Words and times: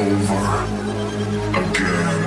over 0.00 0.46
again. 1.60 2.20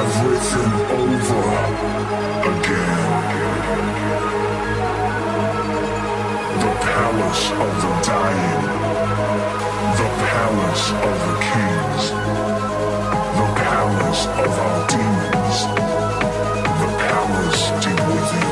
Everything 0.00 0.72
over 1.00 1.44
again. 2.52 3.10
The 6.62 6.72
palace 6.86 7.44
of 7.64 7.72
the 7.82 7.92
dying. 8.10 8.62
The 10.00 10.08
palace 10.28 10.86
of 11.08 11.14
the 11.24 11.34
kings. 11.48 12.04
The 13.38 13.48
palace 13.64 14.22
of 14.42 14.52
our 14.66 14.80
demons. 14.92 15.58
The 16.80 16.90
palace 17.04 17.62
deep 17.82 18.00
within. 18.06 18.51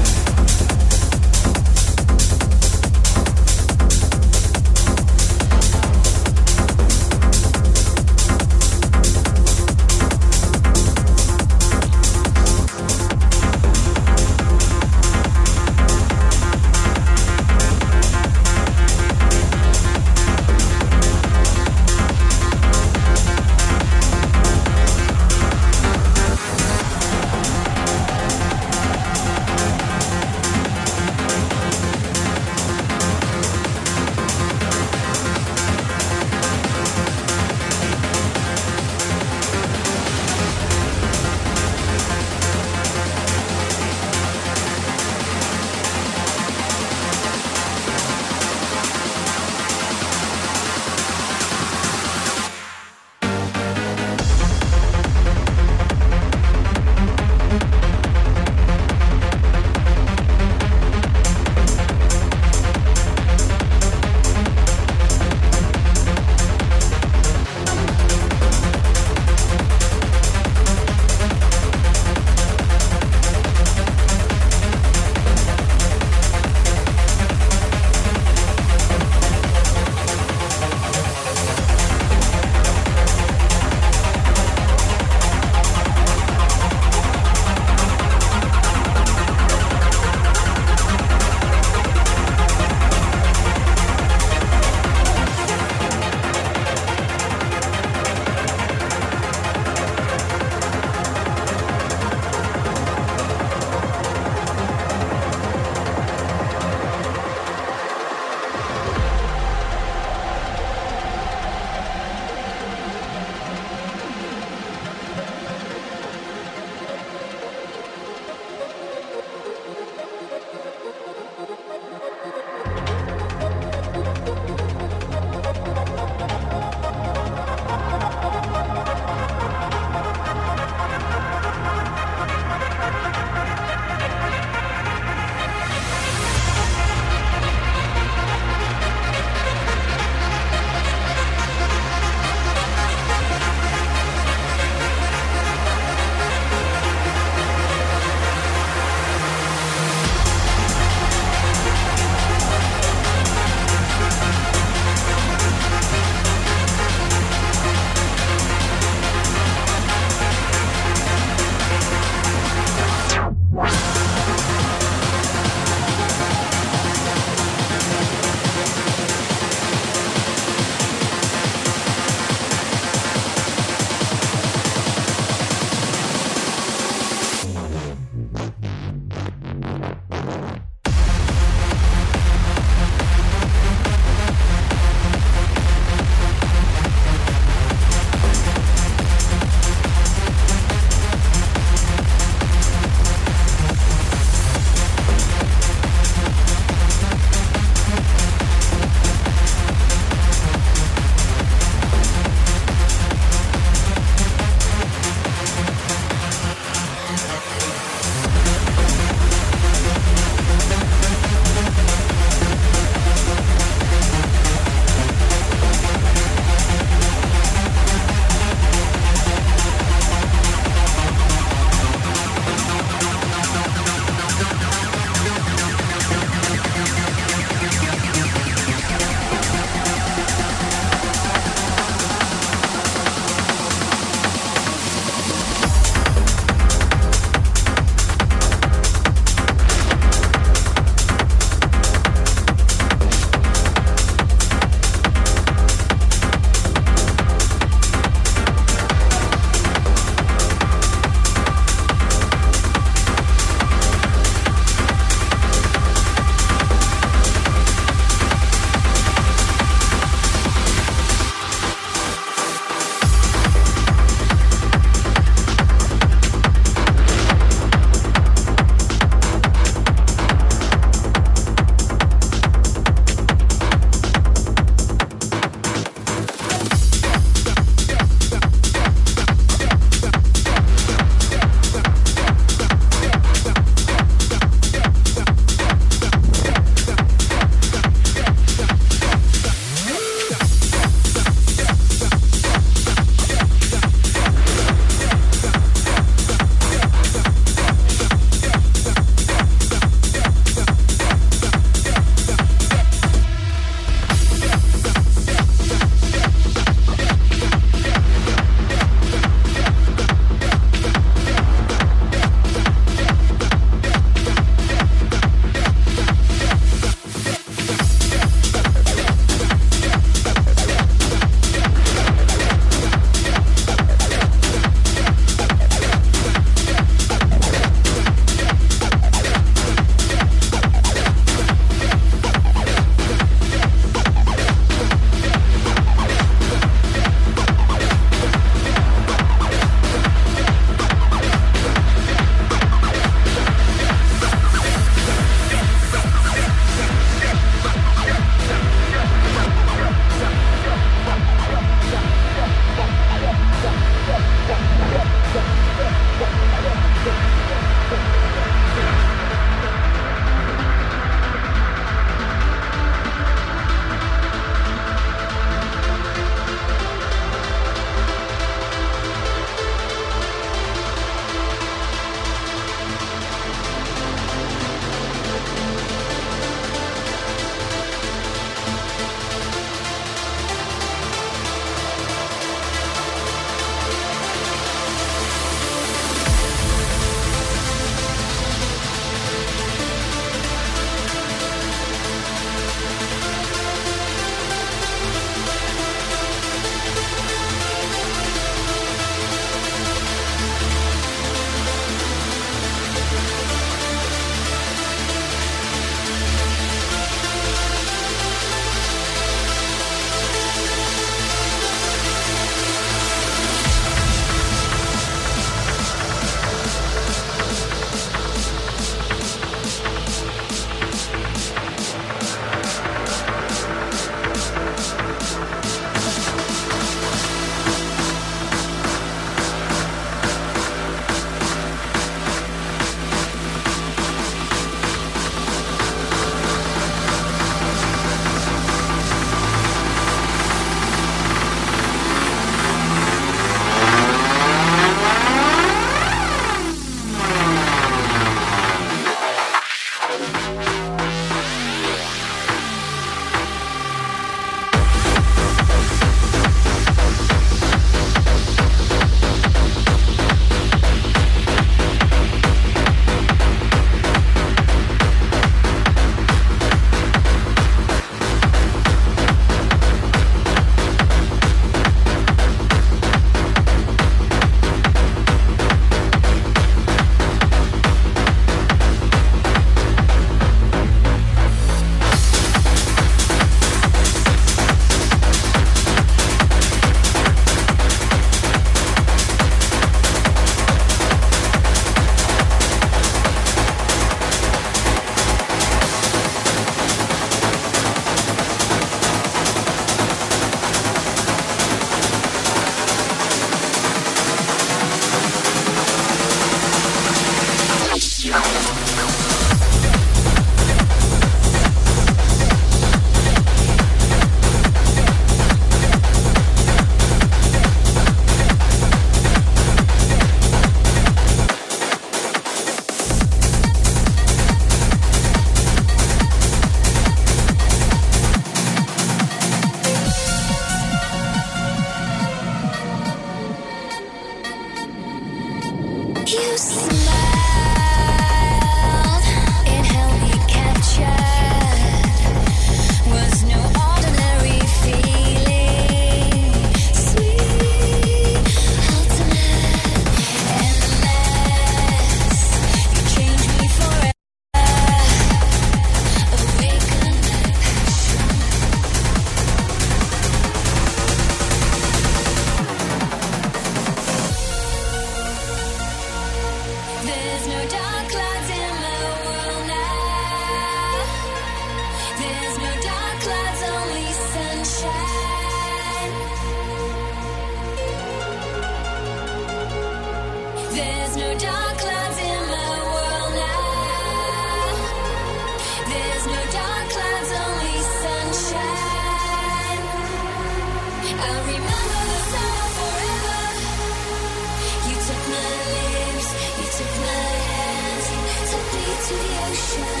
ocean. 599.50 600.00